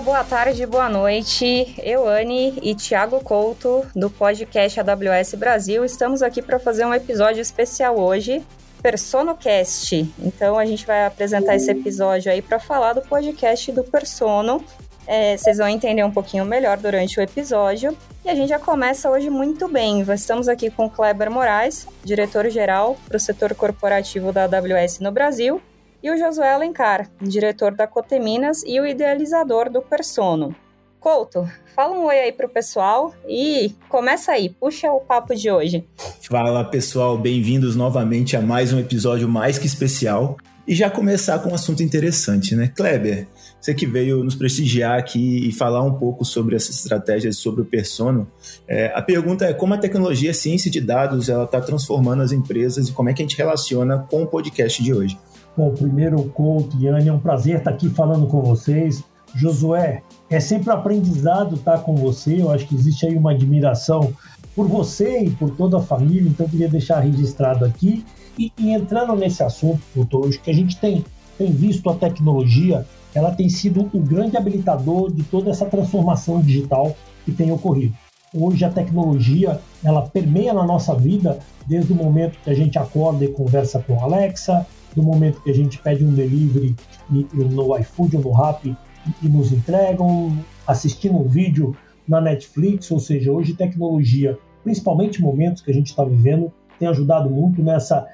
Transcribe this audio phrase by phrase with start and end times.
[0.00, 1.74] boa tarde, boa noite.
[1.82, 7.40] Eu, Anne e Thiago Couto, do podcast AWS Brasil, estamos aqui para fazer um episódio
[7.40, 8.44] especial hoje,
[8.80, 10.08] PersonoCast.
[10.20, 14.64] Então a gente vai apresentar esse episódio aí para falar do podcast do Persono.
[15.04, 17.96] É, vocês vão entender um pouquinho melhor durante o episódio.
[18.24, 20.00] E a gente já começa hoje muito bem.
[20.12, 25.60] Estamos aqui com o Kleber Moraes, diretor-geral para o setor corporativo da AWS no Brasil,
[26.02, 30.54] e o Josué Alencar, diretor da Coteminas e o idealizador do Persono.
[31.00, 35.84] Couto, fala um oi aí pro pessoal e começa aí, puxa o papo de hoje.
[36.28, 40.36] Fala pessoal, bem-vindos novamente a mais um episódio mais que especial.
[40.66, 42.70] E já começar com um assunto interessante, né?
[42.76, 43.26] Kleber,
[43.58, 47.64] você que veio nos prestigiar aqui e falar um pouco sobre essas estratégias, sobre o
[47.64, 48.26] Persono.
[48.66, 52.32] É, a pergunta é como a tecnologia a ciência de dados ela está transformando as
[52.32, 55.18] empresas e como é que a gente relaciona com o podcast de hoje.
[55.58, 59.02] Bom, primeiro, Couto, Yane, é um prazer estar aqui falando com vocês.
[59.34, 62.40] Josué, é sempre aprendizado estar com você.
[62.40, 64.14] Eu acho que existe aí uma admiração
[64.54, 68.06] por você e por toda a família, então eu queria deixar registrado aqui.
[68.38, 71.04] E, e entrando nesse assunto, Couto, hoje que a gente tem,
[71.36, 76.94] tem visto a tecnologia ela tem sido o grande habilitador de toda essa transformação digital
[77.24, 77.94] que tem ocorrido.
[78.32, 83.24] Hoje a tecnologia ela permeia na nossa vida desde o momento que a gente acorda
[83.24, 84.64] e conversa com a Alexa,
[84.98, 86.74] do momento que a gente pede um delivery
[87.08, 88.76] no iFood ou no Rappi
[89.22, 95.70] e nos entregam, assistindo um vídeo na Netflix, ou seja, hoje tecnologia, principalmente momentos que
[95.70, 98.06] a gente está vivendo, tem ajudado muito nessa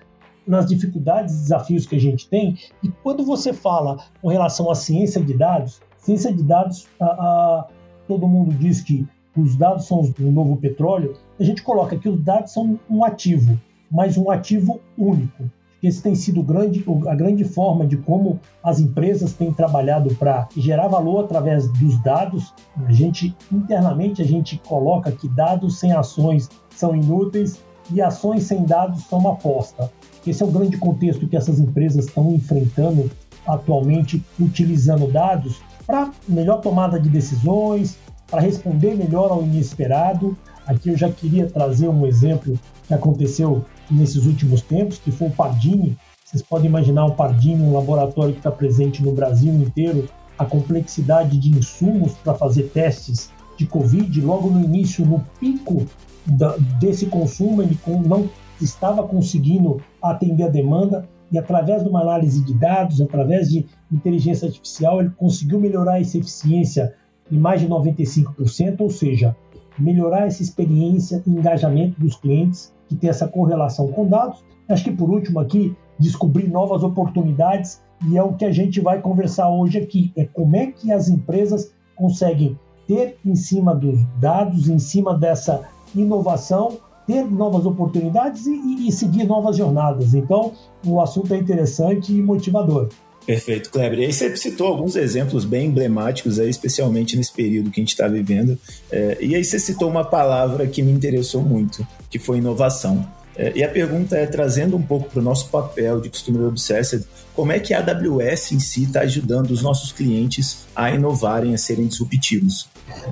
[0.46, 2.58] nas dificuldades e desafios que a gente tem.
[2.82, 7.68] E quando você fala com relação à ciência de dados, ciência de dados, a, a,
[8.06, 11.16] todo mundo diz que os dados são o novo petróleo.
[11.40, 13.58] A gente coloca que os dados são um ativo,
[13.90, 15.50] mas um ativo único.
[15.84, 20.88] Esse tem sido grande, a grande forma de como as empresas têm trabalhado para gerar
[20.88, 22.54] valor através dos dados.
[22.86, 27.61] A gente internamente a gente coloca que dados sem ações são inúteis
[27.92, 29.92] e ações sem dados são uma aposta.
[30.27, 33.11] Esse é o grande contexto que essas empresas estão enfrentando
[33.46, 37.98] atualmente, utilizando dados para melhor tomada de decisões,
[38.30, 40.34] para responder melhor ao inesperado.
[40.67, 45.30] Aqui eu já queria trazer um exemplo que aconteceu nesses últimos tempos, que foi o
[45.30, 45.97] Pardini.
[46.25, 50.08] Vocês podem imaginar o Pardini, um laboratório que está presente no Brasil inteiro,
[50.39, 55.86] a complexidade de insumos para fazer testes de Covid, logo no início, no pico
[56.27, 58.29] da, desse consumo, ele não
[58.61, 64.47] estava conseguindo atender a demanda e através de uma análise de dados, através de inteligência
[64.47, 66.95] artificial, ele conseguiu melhorar essa eficiência
[67.30, 69.36] em mais de 95%, ou seja,
[69.79, 74.45] melhorar essa experiência e engajamento dos clientes que tem essa correlação com dados.
[74.68, 79.01] Acho que por último aqui, descobrir novas oportunidades e é o que a gente vai
[79.01, 84.68] conversar hoje aqui, é como é que as empresas conseguem ter em cima dos dados,
[84.68, 85.62] em cima dessa
[85.95, 90.14] inovação, ter novas oportunidades e, e, seguir novas jornadas.
[90.14, 90.52] Então,
[90.85, 92.89] o assunto é interessante e motivador.
[93.27, 94.01] Perfeito, Kleber.
[94.01, 97.92] E aí você citou alguns exemplos bem emblemáticos, aí, especialmente nesse período que a gente
[97.92, 98.58] está vivendo.
[98.90, 103.07] É, e aí você citou uma palavra que me interessou muito, que foi inovação.
[103.36, 107.05] É, e a pergunta é, trazendo um pouco para o nosso papel de Customer Obsessed,
[107.35, 111.58] como é que a AWS em si está ajudando os nossos clientes a inovarem, a
[111.58, 112.68] serem disruptivos?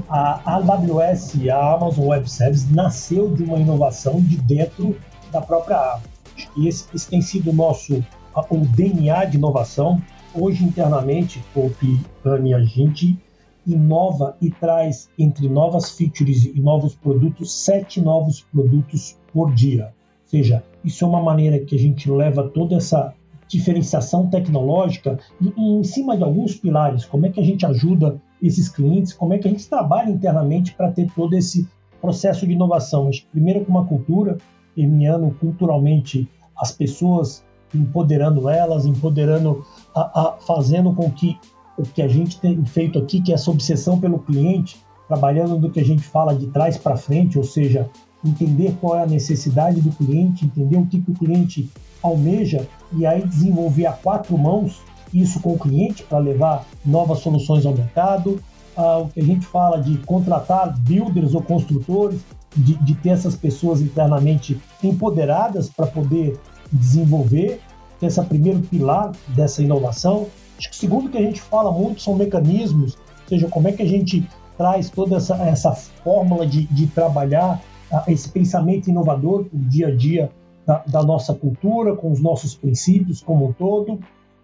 [0.09, 4.97] A AWS, a Amazon Web Services, nasceu de uma inovação de dentro
[5.33, 6.13] da própria Amazon.
[6.57, 10.01] E esse, esse tem sido o nosso o DNA de inovação.
[10.35, 13.19] Hoje, internamente, Poupe, Anne, a gente
[13.67, 19.93] inova e traz entre novas features e novos produtos, sete novos produtos por dia
[20.33, 23.13] seja, isso é uma maneira que a gente leva toda essa
[23.47, 27.05] diferenciação tecnológica e, em cima de alguns pilares.
[27.05, 29.13] Como é que a gente ajuda esses clientes?
[29.13, 31.69] Como é que a gente trabalha internamente para ter todo esse
[32.01, 33.11] processo de inovação?
[33.31, 34.39] Primeiro, com uma cultura,
[34.75, 36.27] permeando culturalmente
[36.57, 37.45] as pessoas,
[37.75, 39.65] empoderando elas, empoderando,
[39.95, 41.39] a, a, fazendo com que
[41.77, 44.77] o que a gente tem feito aqui, que é essa obsessão pelo cliente,
[45.09, 47.89] trabalhando do que a gente fala de trás para frente, ou seja,
[48.25, 51.71] entender qual é a necessidade do cliente, entender o que, que o cliente
[52.03, 54.81] almeja e aí desenvolver a quatro mãos
[55.13, 58.41] isso com o cliente para levar novas soluções ao mercado.
[58.77, 62.21] Ah, o que a gente fala de contratar builders ou construtores,
[62.57, 66.39] de, de ter essas pessoas internamente empoderadas para poder
[66.73, 67.61] desenvolver,
[67.99, 70.27] que é esse primeiro pilar dessa inovação.
[70.59, 73.73] Acho que o segundo que a gente fala muito são mecanismos, ou seja, como é
[73.73, 74.27] que a gente
[74.57, 77.61] traz toda essa, essa fórmula de, de trabalhar
[78.07, 80.31] esse pensamento inovador o dia a dia
[80.67, 83.99] da, da, nossa cultura, com os nossos princípios como um todo.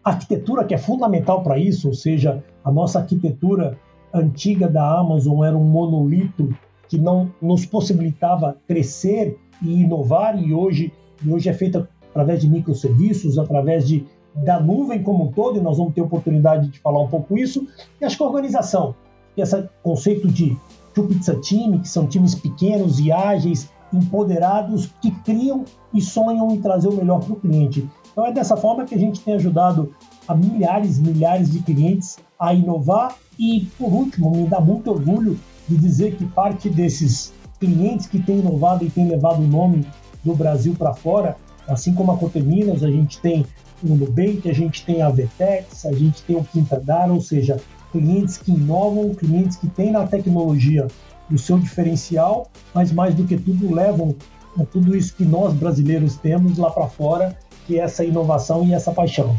[0.04, 3.78] A arquitetura que é fundamental para isso, ou seja, a nossa arquitetura
[4.12, 6.54] antiga da Amazon era um monolito
[6.88, 10.92] que não nos possibilitava crescer e inovar e hoje,
[11.24, 15.60] e hoje é feita através de microserviços, através de, da nuvem como um todo, e
[15.60, 17.66] nós vamos ter oportunidade de falar um pouco isso.
[18.00, 18.94] E acho que a organização,
[19.36, 20.56] esse conceito de
[20.94, 25.64] Two Pizza Team, que são times pequenos e ágeis, empoderados, que criam
[25.94, 27.88] e sonham em trazer o melhor para o cliente.
[28.12, 29.94] Então é dessa forma que a gente tem ajudado
[30.26, 35.38] a milhares e milhares de clientes a inovar e, por último, me dá muito orgulho
[35.68, 39.86] de dizer que parte desses clientes que têm inovado e têm levado o nome
[40.24, 41.36] do Brasil para fora,
[41.68, 43.46] assim como a Coteminas, a gente tem
[43.82, 47.60] o Nubank, a gente tem a Vetex, a gente tem o Quinta Dar, ou seja,
[47.92, 50.86] clientes que inovam, clientes que têm na tecnologia
[51.30, 54.16] o seu diferencial, mas mais do que tudo levam
[54.64, 57.36] tudo isso que nós brasileiros temos lá para fora,
[57.66, 59.36] que é essa inovação e essa paixão.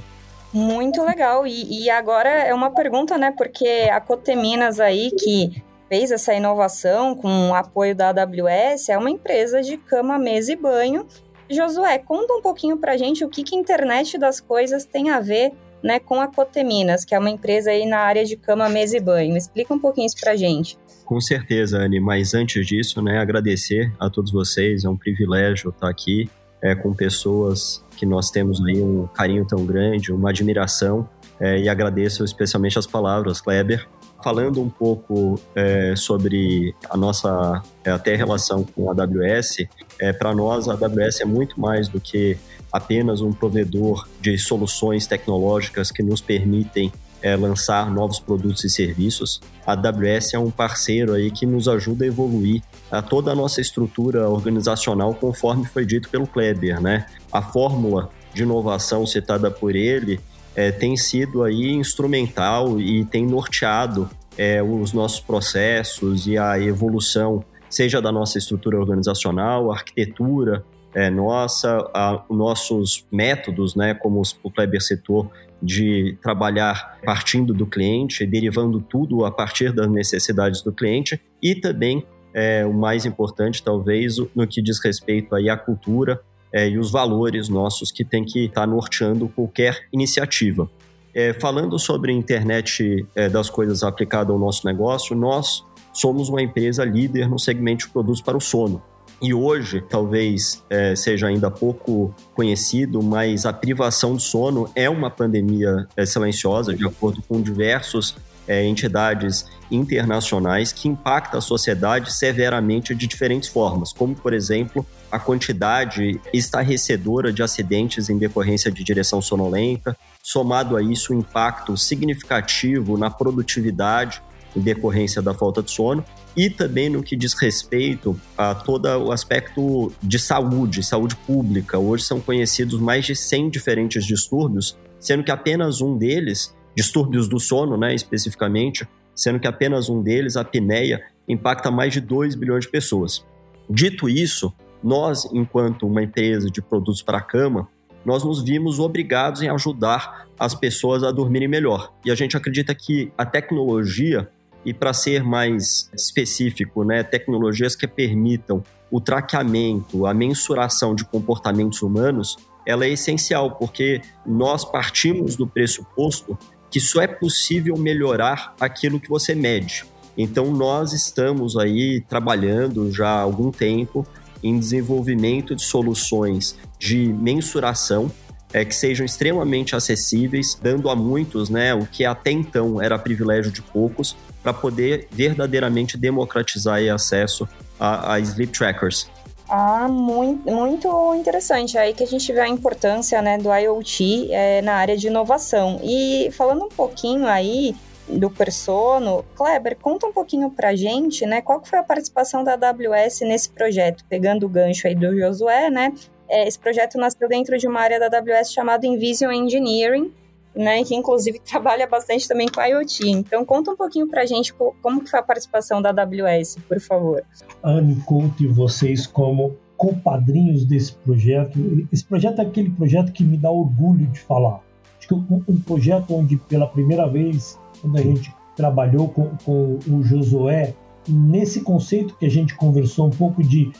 [0.54, 1.46] Muito legal.
[1.46, 3.32] E, e, agora é uma pergunta, né?
[3.36, 9.10] Porque a Coteminas aí, que fez essa inovação com o apoio da AWS, é uma
[9.10, 11.06] empresa de cama, mesa e banho.
[11.50, 15.20] Josué, conta um pouquinho pra gente o que, que a internet das coisas tem a
[15.20, 15.52] ver
[15.84, 19.00] né, com a Coteminas, que é uma empresa aí na área de cama, mesa e
[19.00, 19.36] banho.
[19.36, 20.78] Explica um pouquinho isso pra gente.
[21.06, 25.90] Com certeza, Anne, mas antes disso, né, agradecer a todos vocês, é um privilégio estar
[25.90, 26.30] aqui
[26.62, 31.10] é, com pessoas que nós temos aí um carinho tão grande, uma admiração,
[31.40, 33.88] é, e agradeço especialmente as palavras, Kleber.
[34.24, 39.66] Falando um pouco é, sobre a nossa é, até relação com a AWS,
[40.00, 42.38] é, para nós a AWS é muito mais do que
[42.72, 49.42] apenas um provedor de soluções tecnológicas que nos permitem é, lançar novos produtos e serviços.
[49.66, 52.62] A AWS é um parceiro aí que nos ajuda a evoluir
[52.92, 57.06] a toda a nossa estrutura organizacional, conforme foi dito pelo Kleber, né?
[57.32, 60.20] A fórmula de inovação citada por ele
[60.60, 67.46] é, tem sido aí instrumental e tem norteado é, os nossos processos e a evolução,
[67.70, 74.82] seja da nossa estrutura organizacional, arquitetura é, nossa, a, nossos métodos, né, como o Kleber
[74.82, 75.32] citou,
[75.64, 82.06] de trabalhar partindo do cliente, derivando tudo a partir das necessidades do cliente e também
[82.34, 86.92] é, o mais importante, talvez, no que diz respeito aí à cultura é, e os
[86.92, 90.70] valores nossos que tem que estar tá norteando qualquer iniciativa.
[91.14, 96.86] É, falando sobre internet é, das coisas aplicada ao nosso negócio, nós somos uma empresa
[96.86, 98.82] líder no segmento de produtos para o sono.
[99.22, 105.10] E hoje, talvez é, seja ainda pouco conhecido, mas a privação de sono é uma
[105.10, 108.16] pandemia é, silenciosa, de acordo com diversos
[108.48, 115.20] é, entidades internacionais, que impacta a sociedade severamente de diferentes formas, como, por exemplo, a
[115.20, 122.98] quantidade estarrecedora de acidentes em decorrência de direção sonolenta, somado a isso o impacto significativo
[122.98, 124.22] na produtividade
[124.56, 126.04] em decorrência da falta de sono,
[126.36, 131.78] e também no que diz respeito a todo o aspecto de saúde, saúde pública.
[131.78, 137.40] Hoje são conhecidos mais de 100 diferentes distúrbios, sendo que apenas um deles, distúrbios do
[137.40, 142.66] sono, né, especificamente, sendo que apenas um deles, a apneia, impacta mais de 2 bilhões
[142.66, 143.26] de pessoas.
[143.70, 144.54] Dito isso,
[144.84, 147.68] nós, enquanto uma empresa de produtos para a cama,
[148.06, 151.94] nós nos vimos obrigados em ajudar as pessoas a dormirem melhor.
[152.06, 154.30] E a gente acredita que a tecnologia
[154.66, 161.82] e para ser mais específico, né, tecnologias que permitam o traqueamento, a mensuração de comportamentos
[161.82, 166.38] humanos, ela é essencial, porque nós partimos do pressuposto
[166.70, 169.86] que só é possível melhorar aquilo que você mede.
[170.18, 174.06] Então nós estamos aí trabalhando já há algum tempo
[174.44, 178.12] em desenvolvimento de soluções de mensuração
[178.54, 183.52] é, que sejam extremamente acessíveis, dando a muitos né, o que até então era privilégio
[183.52, 187.48] de poucos, para poder verdadeiramente democratizar o acesso
[187.80, 189.10] a, a sleep trackers.
[189.48, 191.78] Ah, muito, muito interessante.
[191.78, 195.80] Aí que a gente vê a importância né, do IoT é, na área de inovação.
[195.84, 197.76] E falando um pouquinho aí
[198.10, 201.42] do Persono, Kleber, conta um pouquinho pra gente, né?
[201.42, 204.04] Qual foi a participação da AWS nesse projeto?
[204.10, 205.94] Pegando o gancho aí do Josué, né?
[206.28, 210.12] É, esse projeto nasceu dentro de uma área da AWS chamada Envision Engineering,
[210.56, 213.10] né, que inclusive trabalha bastante também com IoT.
[213.10, 216.80] Então conta um pouquinho para a gente como que foi a participação da AWS, por
[216.80, 217.24] favor.
[217.64, 221.58] Anne, conte vocês como compadrinhos desse projeto.
[221.92, 224.60] Esse projeto é aquele projeto que me dá orgulho de falar.
[224.98, 229.80] Acho que um, um projeto onde pela primeira vez, quando a gente trabalhou com, com
[229.88, 230.74] o Josué,
[231.08, 233.72] nesse conceito que a gente conversou um pouco de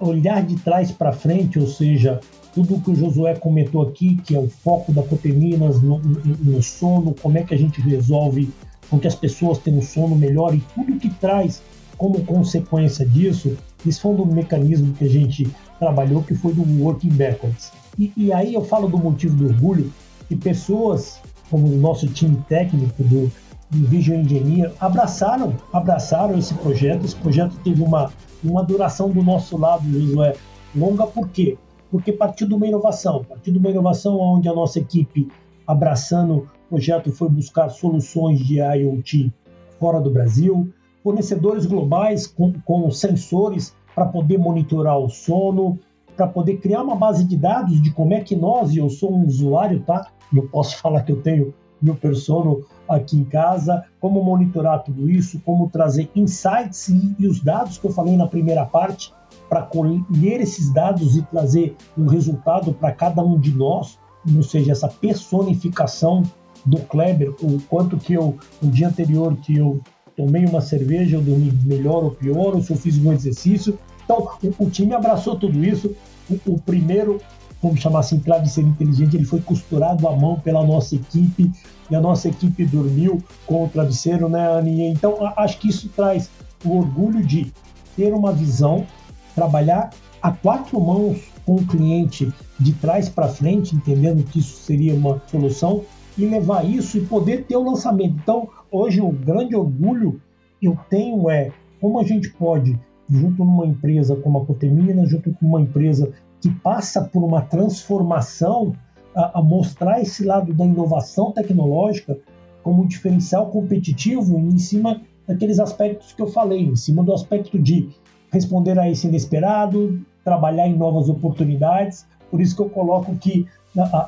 [0.00, 2.20] olhar de trás para frente, ou seja,
[2.54, 6.62] tudo que o Josué comentou aqui, que é o foco da Coteminas no, no, no,
[6.62, 8.48] sono, como é que a gente resolve
[8.88, 11.62] com que as pessoas tenham sono melhor e tudo que traz
[11.96, 15.48] como consequência disso, isso foi um mecanismo que a gente
[15.78, 17.72] trabalhou, que foi do Working Backwards.
[17.98, 19.92] E, e aí eu falo do motivo do orgulho,
[20.28, 23.32] que pessoas como o nosso time técnico do,
[23.70, 27.04] do Vision Engineer abraçaram, abraçaram esse projeto.
[27.04, 28.10] Esse projeto teve uma,
[28.42, 30.34] uma duração do nosso lado, Josué,
[30.74, 31.56] longa por quê?
[31.90, 35.28] Porque partiu de uma inovação, partiu de uma inovação onde a nossa equipe,
[35.66, 39.32] abraçando o projeto, foi buscar soluções de IoT
[39.78, 40.72] fora do Brasil,
[41.02, 45.78] fornecedores globais com, com sensores para poder monitorar o sono,
[46.16, 49.14] para poder criar uma base de dados de como é que nós, e eu sou
[49.14, 50.08] um usuário, tá?
[50.34, 55.40] Eu posso falar que eu tenho meu persono aqui em casa, como monitorar tudo isso,
[55.44, 59.12] como trazer insights e, e os dados que eu falei na primeira parte,
[59.48, 63.98] para colher esses dados e trazer um resultado para cada um de nós,
[64.34, 66.22] ou seja, essa personificação
[66.66, 69.80] do Kleber, o quanto que eu, no dia anterior que eu
[70.16, 73.78] tomei uma cerveja, eu dormi melhor ou pior, ou se eu fiz um exercício.
[74.04, 75.94] Então, o, o time abraçou tudo isso.
[76.28, 77.20] O, o, primeiro,
[77.62, 81.50] vamos chamar assim, travesseiro inteligente, ele foi costurado à mão pela nossa equipe,
[81.90, 84.88] e a nossa equipe dormiu com o travesseiro, né, Aninha?
[84.88, 86.30] Então, acho que isso traz
[86.64, 87.52] o orgulho de
[87.96, 88.86] ter uma visão
[89.34, 94.94] trabalhar a quatro mãos com o cliente de trás para frente, entendendo que isso seria
[94.94, 95.84] uma solução,
[96.16, 98.16] e levar isso e poder ter o lançamento.
[98.20, 100.20] Então, hoje, o grande orgulho
[100.60, 105.46] eu tenho é como a gente pode, junto numa empresa como a Cotemina, junto com
[105.46, 106.12] uma empresa
[106.48, 108.72] que passa por uma transformação,
[109.14, 112.18] a, a mostrar esse lado da inovação tecnológica
[112.62, 117.58] como um diferencial competitivo em cima daqueles aspectos que eu falei, em cima do aspecto
[117.58, 117.90] de
[118.32, 122.06] responder a esse inesperado, trabalhar em novas oportunidades.
[122.30, 123.46] Por isso que eu coloco que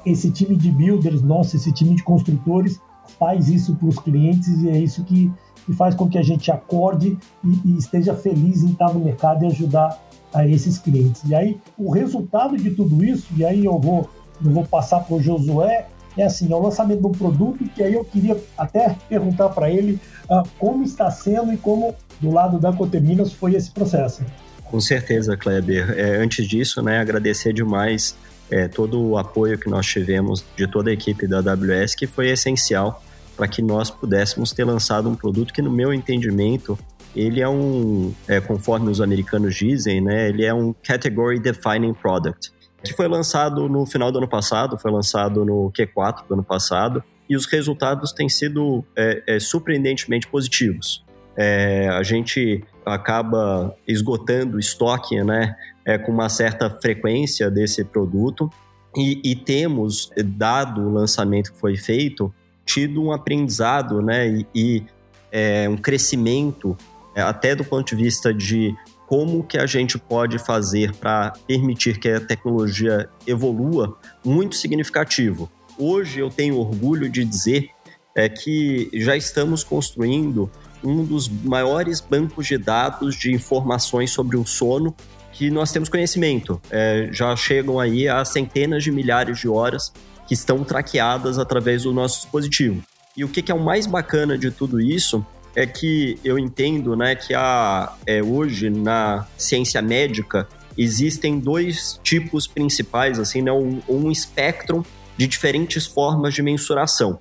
[0.05, 2.81] esse time de builders, nosso, esse time de construtores,
[3.19, 5.31] faz isso para os clientes e é isso que,
[5.67, 9.45] que, faz com que a gente acorde e, e, esteja feliz em estar no mercado
[9.45, 9.99] e ajudar
[10.33, 11.23] a esses clientes.
[11.27, 14.09] E aí, o resultado de tudo isso, e aí eu vou,
[14.45, 17.83] eu vou passar para o Josué, é assim, é o lançamento de um produto que
[17.83, 22.59] aí eu queria até perguntar para ele uh, como está sendo e como do lado
[22.59, 24.23] da Coteminas foi esse processo.
[24.65, 25.95] Com certeza, Kleber.
[25.99, 28.15] É, antes disso, né, agradecer demais
[28.51, 32.31] é, todo o apoio que nós tivemos de toda a equipe da AWS, que foi
[32.31, 33.03] essencial
[33.37, 36.79] para que nós pudéssemos ter lançado um produto que, no meu entendimento,
[37.15, 42.53] ele é um, é, conforme os americanos dizem, né, ele é um category defining product,
[42.83, 47.03] que foi lançado no final do ano passado, foi lançado no Q4 do ano passado,
[47.29, 51.05] e os resultados têm sido é, é surpreendentemente positivos.
[51.37, 58.51] É, a gente acaba esgotando o estoque né, é, com uma certa frequência desse produto
[58.97, 64.85] e, e, temos, dado o lançamento que foi feito, tido um aprendizado né, e, e
[65.31, 66.77] é, um crescimento,
[67.17, 68.75] até do ponto de vista de
[69.07, 75.51] como que a gente pode fazer para permitir que a tecnologia evolua, muito significativo.
[75.77, 77.71] Hoje eu tenho orgulho de dizer
[78.15, 80.51] é, que já estamos construindo
[80.83, 84.95] um dos maiores bancos de dados de informações sobre o sono
[85.33, 86.61] que nós temos conhecimento.
[86.71, 89.93] É, já chegam aí a centenas de milhares de horas
[90.29, 92.83] que estão traqueadas através do nosso dispositivo.
[93.17, 96.97] E o que, que é o mais bacana de tudo isso é que eu entendo
[96.97, 103.81] né, que a, é, hoje na ciência médica existem dois tipos principais, assim, né, um,
[103.89, 104.85] um espectro
[105.17, 107.19] de diferentes formas de mensuração.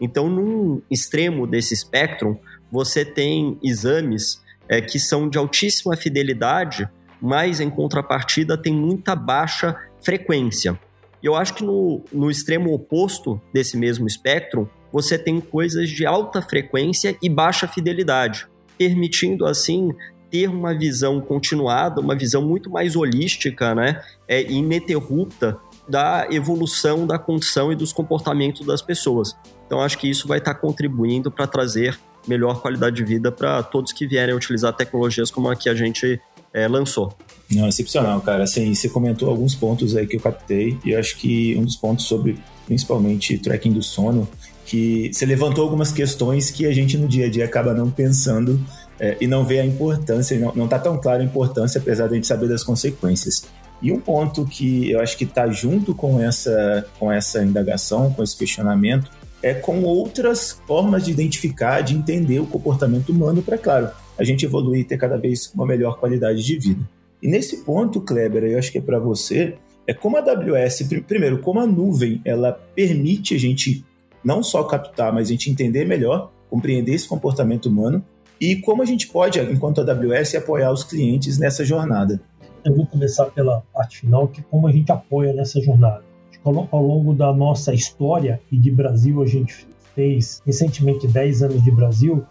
[0.00, 2.38] Então, num extremo desse espectro,
[2.70, 6.88] você tem exames é, que são de altíssima fidelidade,
[7.20, 10.78] mas em contrapartida tem muita baixa frequência.
[11.22, 16.04] E eu acho que no, no extremo oposto desse mesmo espectro, você tem coisas de
[16.04, 18.46] alta frequência e baixa fidelidade,
[18.76, 19.90] permitindo assim
[20.30, 25.58] ter uma visão continuada, uma visão muito mais holística, né, é, ininterrupta
[25.88, 29.36] da evolução da condição e dos comportamentos das pessoas.
[29.66, 33.92] Então acho que isso vai estar contribuindo para trazer melhor qualidade de vida para todos
[33.92, 36.20] que vierem utilizar tecnologias como a que a gente
[36.52, 37.14] é, lançou.
[37.50, 38.44] Não, excepcional, cara.
[38.44, 41.76] Assim, você comentou alguns pontos aí que eu captei, e eu acho que um dos
[41.76, 44.28] pontos sobre, principalmente, tracking do sono,
[44.64, 48.60] que você levantou algumas questões que a gente no dia a dia acaba não pensando
[48.98, 52.12] é, e não vê a importância, não, não tá tão clara a importância, apesar de
[52.12, 53.44] a gente saber das consequências.
[53.82, 58.22] E um ponto que eu acho que está junto com essa, com essa indagação, com
[58.22, 59.10] esse questionamento,
[59.42, 64.46] é com outras formas de identificar, de entender o comportamento humano para, claro, a gente
[64.46, 66.88] evoluir e ter cada vez uma melhor qualidade de vida.
[67.20, 71.38] E nesse ponto, Kleber, eu acho que é para você, é como a AWS, primeiro,
[71.38, 73.84] como a nuvem, ela permite a gente
[74.24, 78.04] não só captar, mas a gente entender melhor compreender esse comportamento humano
[78.38, 82.20] e como a gente pode, enquanto AWS, apoiar os clientes nessa jornada.
[82.62, 86.02] Eu vou começar pela parte final, que é como a gente apoia nessa jornada.
[86.44, 91.70] Ao longo da nossa história e de Brasil, a gente fez recentemente 10 anos de
[91.70, 92.24] Brasil,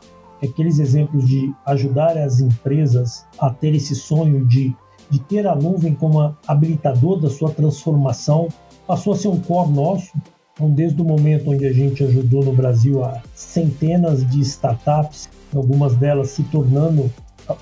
[0.44, 4.76] aqueles exemplos de ajudar as empresas a ter esse sonho de,
[5.10, 8.50] de ter a nuvem como habilitador da sua transformação,
[8.86, 10.12] passou a ser um core nosso.
[10.54, 15.96] Então, desde o momento onde a gente ajudou no Brasil a centenas de startups algumas
[15.96, 17.12] delas se tornando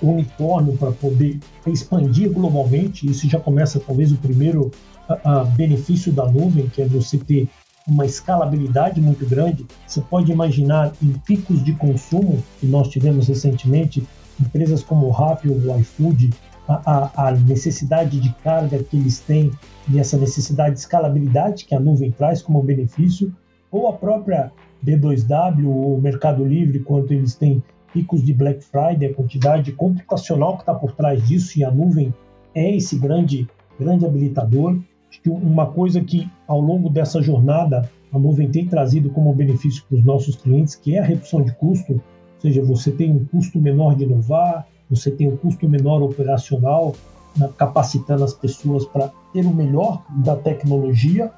[0.01, 3.09] unicórnio para poder expandir globalmente.
[3.09, 4.71] Isso já começa talvez o primeiro
[5.07, 7.47] a, a benefício da nuvem, que é você ter
[7.87, 9.65] uma escalabilidade muito grande.
[9.87, 14.05] Você pode imaginar em picos de consumo que nós tivemos recentemente,
[14.39, 16.29] empresas como o Rappi ou o iFood,
[16.69, 19.51] a, a, necessidade de carga que eles têm
[19.91, 23.33] e essa necessidade de escalabilidade que a nuvem traz como benefício,
[23.71, 24.51] ou a própria
[24.85, 30.61] B2W ou Mercado Livre, quanto eles têm picos de Black Friday, a quantidade computacional que
[30.61, 32.13] está por trás disso e a nuvem
[32.53, 33.47] é esse grande,
[33.79, 34.77] grande habilitador.
[35.09, 39.83] Acho que uma coisa que ao longo dessa jornada a nuvem tem trazido como benefício
[39.87, 42.01] para os nossos clientes, que é a redução de custo, ou
[42.41, 46.95] seja, você tem um custo menor de inovar, você tem um custo menor operacional,
[47.37, 51.31] né, capacitando as pessoas para ter o melhor da tecnologia.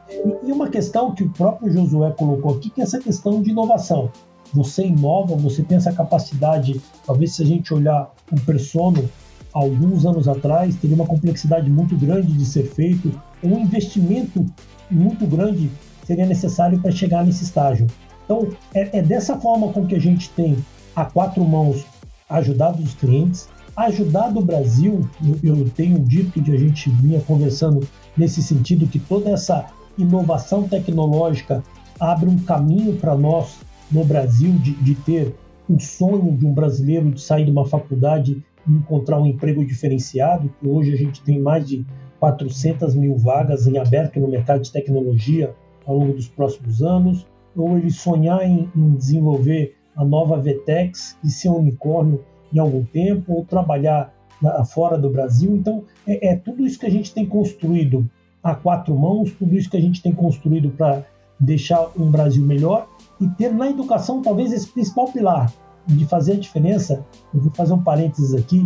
[0.43, 4.09] E uma questão que o próprio Josué colocou aqui, que é essa questão de inovação
[4.53, 6.81] você inova, você tem essa capacidade.
[7.05, 9.09] Talvez se a gente olhar o Persono
[9.53, 13.11] alguns anos atrás, teria uma complexidade muito grande de ser feito,
[13.43, 14.45] um investimento
[14.89, 15.69] muito grande
[16.05, 17.87] seria necessário para chegar nesse estágio.
[18.23, 20.57] Então, é, é, dessa forma com que a gente tem
[20.95, 21.85] a quatro mãos
[22.31, 25.07] ajudado os clientes, ajudado o Brasil.
[25.43, 29.65] Eu, eu tenho dito que a gente vinha conversando nesse sentido que toda essa
[29.97, 31.63] inovação tecnológica
[31.99, 33.59] abre um caminho para nós
[33.91, 35.35] no Brasil de, de ter
[35.69, 40.49] o sonho de um brasileiro de sair de uma faculdade e encontrar um emprego diferenciado,
[40.59, 41.85] que hoje a gente tem mais de
[42.19, 45.53] 400 mil vagas em aberto no mercado de tecnologia
[45.85, 51.29] ao longo dos próximos anos, ou ele sonhar em, em desenvolver a nova Vetex e
[51.29, 55.55] ser um unicórnio em algum tempo, ou trabalhar na, fora do Brasil.
[55.55, 58.09] Então, é, é tudo isso que a gente tem construído
[58.43, 61.05] a quatro mãos, tudo isso que a gente tem construído para
[61.39, 62.87] deixar um Brasil melhor
[63.19, 65.53] e ter na educação talvez esse principal pilar
[65.87, 67.05] de fazer a diferença.
[67.33, 68.65] Eu vou fazer um parênteses aqui.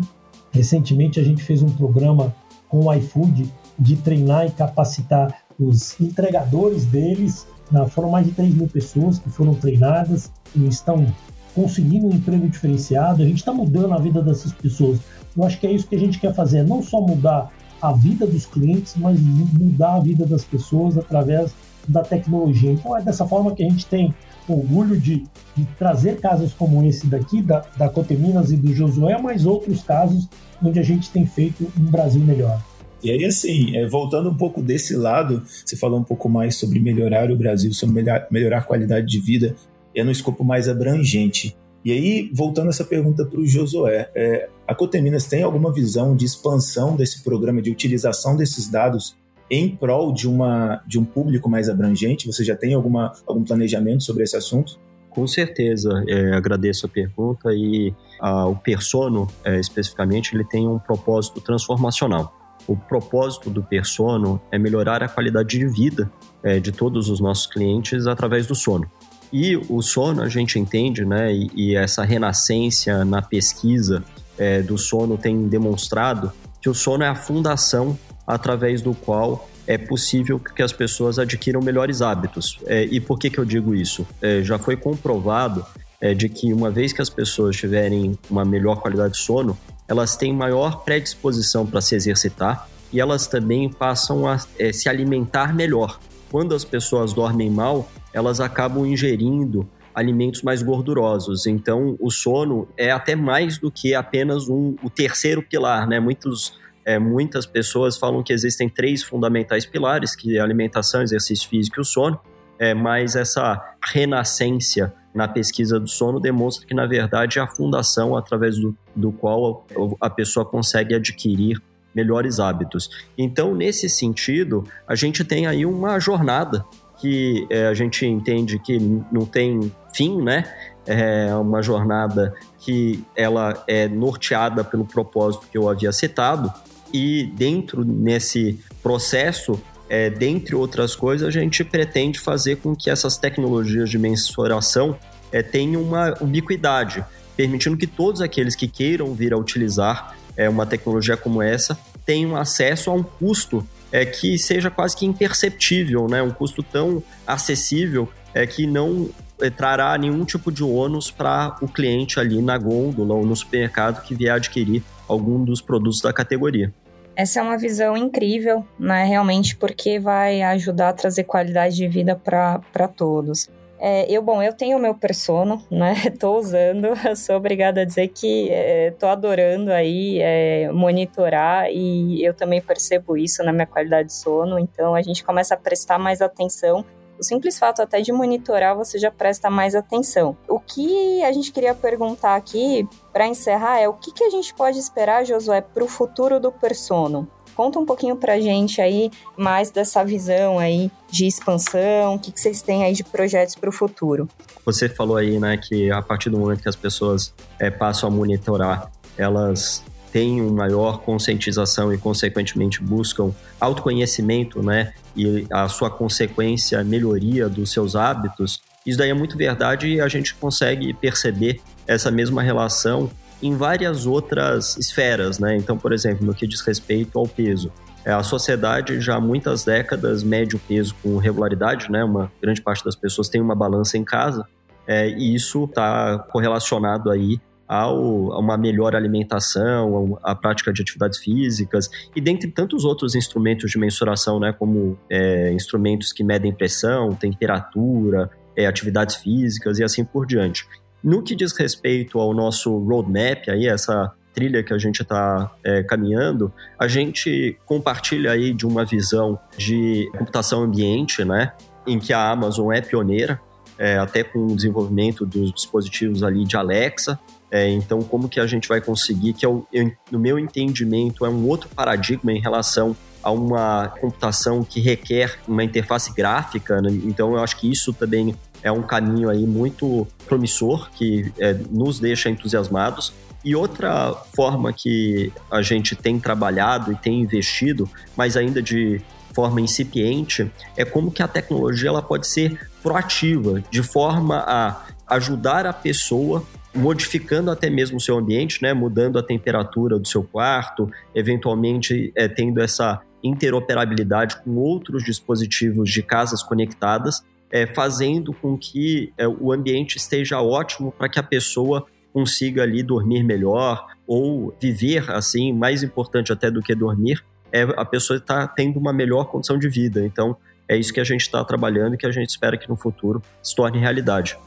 [0.52, 2.34] Recentemente a gente fez um programa
[2.70, 7.46] com o iFood de treinar e capacitar os entregadores deles.
[7.90, 11.06] Foram mais de 3 mil pessoas que foram treinadas e estão
[11.54, 13.24] conseguindo um emprego diferenciado.
[13.24, 15.00] A gente está mudando a vida dessas pessoas.
[15.36, 17.52] Eu acho que é isso que a gente quer fazer, não só mudar
[17.82, 21.54] a vida dos clientes, mas mudar a vida das pessoas através
[21.88, 22.72] da tecnologia.
[22.72, 24.14] Então é dessa forma que a gente tem
[24.48, 25.26] orgulho de,
[25.56, 30.28] de trazer casos como esse daqui, da, da Coteminas e do Josué, mas outros casos
[30.64, 32.60] onde a gente tem feito um Brasil melhor.
[33.06, 36.80] E aí, assim, é, voltando um pouco desse lado, você falou um pouco mais sobre
[36.80, 39.56] melhorar o Brasil, sobre melhor, melhorar a qualidade de vida,
[39.96, 41.56] é no escopo mais abrangente.
[41.86, 46.26] E aí, voltando essa pergunta para o Josué, é, a Coteminas tem alguma visão de
[46.26, 49.16] expansão desse programa, de utilização desses dados
[49.52, 52.26] em prol de, uma, de um público mais abrangente?
[52.26, 54.80] Você já tem alguma, algum planejamento sobre esse assunto?
[55.12, 60.80] Com certeza, é, agradeço a pergunta e a, o Persono, é, especificamente, ele tem um
[60.80, 62.35] propósito transformacional.
[62.68, 66.12] O propósito do Persono é melhorar a qualidade de vida
[66.44, 68.90] é, de todos os nossos clientes através do sono.
[69.32, 74.04] E o sono, a gente entende, né, e, e essa renascência na pesquisa
[74.38, 79.78] é, do sono tem demonstrado que o sono é a fundação através do qual é
[79.78, 82.60] possível que as pessoas adquiram melhores hábitos.
[82.66, 84.06] É, e por que, que eu digo isso?
[84.22, 85.66] É, já foi comprovado
[86.00, 90.16] é, de que uma vez que as pessoas tiverem uma melhor qualidade de sono, elas
[90.16, 96.00] têm maior predisposição para se exercitar e elas também passam a é, se alimentar melhor.
[96.32, 101.46] Quando as pessoas dormem mal, elas acabam ingerindo alimentos mais gordurosos.
[101.46, 106.00] Então, o sono é até mais do que apenas um, o terceiro pilar, né?
[106.00, 111.80] Muitos é, muitas pessoas falam que existem três fundamentais pilares, que é alimentação, exercício físico
[111.80, 112.20] e o sono,
[112.60, 118.16] é, mas essa renascência na pesquisa do sono demonstra que, na verdade, é a fundação
[118.18, 119.66] através do, do qual
[120.02, 121.62] a pessoa consegue adquirir
[121.96, 122.90] melhores hábitos.
[123.18, 126.66] Então, nesse sentido, a gente tem aí uma jornada
[127.00, 128.78] que é, a gente entende que
[129.12, 130.44] não tem fim, né?
[130.86, 136.52] É uma jornada que ela é norteada pelo propósito que eu havia citado,
[136.94, 143.18] e dentro nesse processo, é, dentre outras coisas, a gente pretende fazer com que essas
[143.18, 144.98] tecnologias de mensuração
[145.32, 147.04] é, tenha uma ubiquidade,
[147.36, 152.36] permitindo que todos aqueles que queiram vir a utilizar é, uma tecnologia como essa tenham
[152.36, 156.22] acesso a um custo é, que seja quase que imperceptível, né?
[156.22, 161.68] um custo tão acessível é, que não é, trará nenhum tipo de ônus para o
[161.68, 166.74] cliente ali na gôndola ou no supermercado que vier adquirir algum dos produtos da categoria.
[167.16, 169.06] Essa é uma visão incrível, né?
[169.06, 173.50] Realmente, porque vai ajudar a trazer qualidade de vida para todos.
[173.78, 175.96] É, eu, bom, eu tenho o meu Persona, né?
[176.20, 182.34] Tô usando, sou obrigada a dizer que é, tô adorando aí é, monitorar e eu
[182.34, 186.22] também percebo isso na minha qualidade de sono, então a gente começa a prestar mais
[186.22, 186.86] atenção
[187.18, 190.36] o simples fato até de monitorar, você já presta mais atenção.
[190.68, 194.78] Que a gente queria perguntar aqui, para encerrar, é o que, que a gente pode
[194.78, 197.28] esperar, Josué, para o futuro do Persono?
[197.56, 202.40] Conta um pouquinho pra gente aí mais dessa visão aí de expansão, o que, que
[202.40, 204.28] vocês têm aí de projetos para o futuro.
[204.66, 208.12] Você falou aí, né, que a partir do momento que as pessoas é, passam a
[208.12, 216.84] monitorar, elas têm uma maior conscientização e, consequentemente, buscam autoconhecimento, né, e a sua consequência,
[216.84, 222.12] melhoria dos seus hábitos, isso daí é muito verdade e a gente consegue perceber essa
[222.12, 223.10] mesma relação
[223.42, 225.56] em várias outras esferas, né?
[225.56, 227.72] Então, por exemplo, no que diz respeito ao peso.
[228.04, 232.04] É, a sociedade já há muitas décadas mede o peso com regularidade, né?
[232.04, 234.46] Uma grande parte das pessoas tem uma balança em casa
[234.88, 241.18] é, e isso está correlacionado aí ao, a uma melhor alimentação, a, prática de atividades
[241.18, 247.16] físicas e dentre tantos outros instrumentos de mensuração, né, como é, instrumentos que medem pressão,
[247.16, 250.66] temperatura, é, atividades físicas e assim por diante.
[251.04, 255.82] No que diz respeito ao nosso roadmap, aí, essa trilha que a gente está é,
[255.84, 261.54] caminhando, a gente compartilha aí de uma visão de computação ambiente, né,
[261.88, 263.40] em que a Amazon é pioneira,
[263.78, 267.20] é, até com o desenvolvimento dos dispositivos ali de Alexa,
[267.52, 271.26] é, então, como que a gente vai conseguir, que é o, eu, no meu entendimento
[271.26, 276.90] é um outro paradigma em relação a uma computação que requer uma interface gráfica, né?
[277.06, 282.00] então eu acho que isso também é um caminho aí muito promissor, que é, nos
[282.00, 283.14] deixa entusiasmados.
[283.44, 289.00] E outra forma que a gente tem trabalhado e tem investido, mas ainda de
[289.36, 294.84] forma incipiente, é como que a tecnologia ela pode ser proativa, de forma a
[295.16, 300.24] ajudar a pessoa modificando até mesmo o seu ambiente, né, mudando a temperatura do seu
[300.24, 308.58] quarto, eventualmente é, tendo essa interoperabilidade com outros dispositivos de casas conectadas, é, fazendo com
[308.58, 314.56] que é, o ambiente esteja ótimo para que a pessoa consiga ali dormir melhor ou
[314.60, 319.26] viver assim, mais importante até do que dormir, é a pessoa está tendo uma melhor
[319.26, 320.06] condição de vida.
[320.06, 320.36] Então,
[320.68, 323.22] é isso que a gente está trabalhando e que a gente espera que no futuro
[323.42, 324.38] se torne realidade.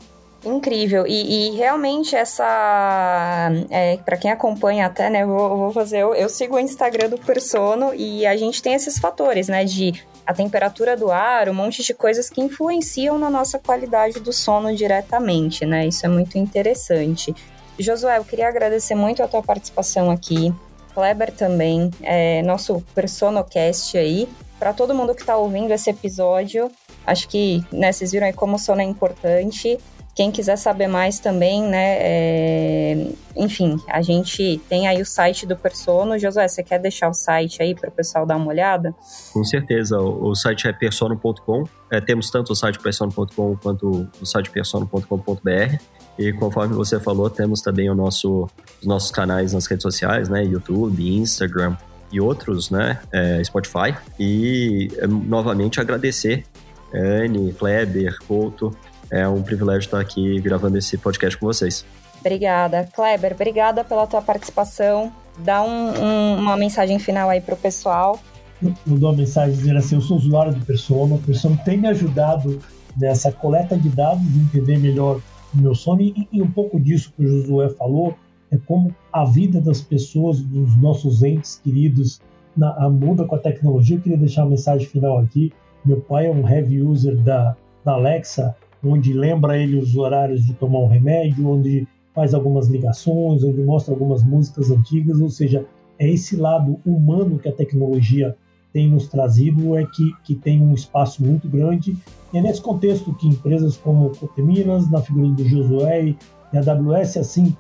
[0.44, 1.04] Incrível.
[1.06, 3.50] E, e realmente essa.
[3.70, 5.26] É, para quem acompanha até, né?
[5.26, 5.98] Vou, vou fazer.
[5.98, 9.64] Eu, eu, sigo o Instagram do Persono e a gente tem esses fatores, né?
[9.64, 9.92] De
[10.28, 14.76] a temperatura do ar, um monte de coisas que influenciam na nossa qualidade do sono
[14.76, 15.86] diretamente, né?
[15.86, 17.34] Isso é muito interessante.
[17.78, 20.52] Josué, eu queria agradecer muito a tua participação aqui.
[20.92, 24.28] Kleber também, é, nosso Personocast aí.
[24.58, 26.70] Para todo mundo que está ouvindo esse episódio,
[27.06, 29.78] acho que né, vocês viram aí como o sono é importante.
[30.18, 31.96] Quem quiser saber mais também, né?
[32.00, 33.06] É...
[33.36, 36.18] Enfim, a gente tem aí o site do Persono.
[36.18, 38.92] Josué, você quer deixar o site aí para o pessoal dar uma olhada?
[39.32, 39.96] Com certeza.
[40.00, 41.62] O, site é persono.com.
[41.88, 45.76] É, temos tanto o site persono.com quanto o site persono.com.br.
[46.18, 48.48] E conforme você falou, temos também o nosso,
[48.80, 50.42] os nossos canais nas redes sociais, né?
[50.42, 51.76] YouTube, Instagram
[52.10, 52.98] e outros, né?
[53.12, 53.94] É, Spotify.
[54.18, 56.44] E é, novamente agradecer
[56.92, 58.76] Anne, Kleber, Couto
[59.10, 61.84] é um privilégio estar aqui gravando esse podcast com vocês.
[62.20, 62.88] Obrigada.
[62.94, 65.12] Kleber, obrigada pela tua participação.
[65.38, 68.18] Dá um, um, uma mensagem final aí para o pessoal.
[68.60, 71.86] Eu dou uma mensagem dizendo assim, eu sou usuário do Persona, o Persona tem me
[71.86, 72.58] ajudado
[72.96, 75.20] nessa coleta de dados, entender melhor
[75.54, 78.16] o meu sono e, e um pouco disso que o Josué falou,
[78.50, 82.20] é como a vida das pessoas, dos nossos entes queridos,
[82.56, 83.96] na, muda com a tecnologia.
[83.96, 85.52] Eu queria deixar uma mensagem final aqui.
[85.84, 90.54] Meu pai é um heavy user da, da Alexa onde lembra ele os horários de
[90.54, 95.64] tomar um remédio, onde faz algumas ligações, onde mostra algumas músicas antigas, ou seja,
[95.98, 98.36] é esse lado humano que a tecnologia
[98.72, 101.96] tem nos trazido é que, que tem um espaço muito grande.
[102.32, 106.16] E é nesse contexto que empresas como Coteminas, na figura do Josué e
[106.56, 107.56] a AWS, assim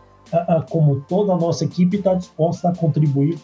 [0.70, 3.38] como toda a nossa equipe, está disposta a contribuir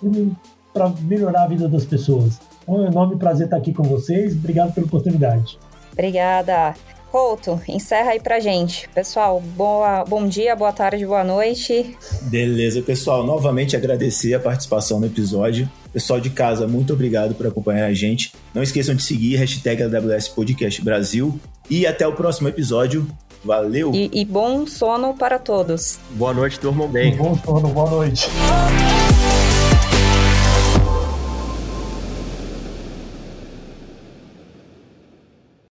[0.73, 2.41] para melhorar a vida das pessoas.
[2.67, 4.35] É um enorme prazer estar aqui com vocês.
[4.35, 5.59] Obrigado pela oportunidade.
[5.93, 6.75] Obrigada.
[7.15, 8.89] Couto, encerra aí pra gente.
[8.93, 11.97] Pessoal, boa, bom dia, boa tarde, boa noite.
[12.23, 13.25] Beleza, pessoal.
[13.25, 15.71] Novamente agradecer a participação no episódio.
[15.93, 18.33] Pessoal de casa, muito obrigado por acompanhar a gente.
[18.53, 21.39] Não esqueçam de seguir hashtag AWS Podcast Brasil.
[21.71, 23.07] E até o próximo episódio.
[23.45, 23.95] Valeu!
[23.95, 26.01] E, e bom sono para todos.
[26.11, 27.15] Boa noite, durmam bem.
[27.15, 28.27] Bom sono, boa noite.